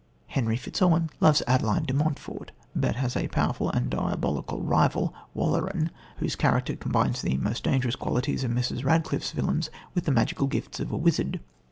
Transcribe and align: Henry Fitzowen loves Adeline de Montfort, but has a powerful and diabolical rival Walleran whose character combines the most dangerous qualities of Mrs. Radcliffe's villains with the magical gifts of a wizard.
Henry 0.29 0.57
Fitzowen 0.57 1.11
loves 1.19 1.43
Adeline 1.45 1.83
de 1.83 1.93
Montfort, 1.93 2.51
but 2.75 2.95
has 2.95 3.15
a 3.15 3.27
powerful 3.27 3.69
and 3.69 3.87
diabolical 3.87 4.63
rival 4.63 5.13
Walleran 5.35 5.91
whose 6.17 6.35
character 6.35 6.75
combines 6.75 7.21
the 7.21 7.37
most 7.37 7.63
dangerous 7.65 7.95
qualities 7.95 8.43
of 8.43 8.49
Mrs. 8.49 8.83
Radcliffe's 8.83 9.29
villains 9.31 9.69
with 9.93 10.05
the 10.05 10.11
magical 10.11 10.47
gifts 10.47 10.79
of 10.79 10.91
a 10.91 10.97
wizard. 10.97 11.39